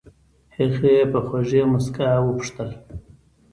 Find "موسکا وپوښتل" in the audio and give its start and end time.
1.71-2.69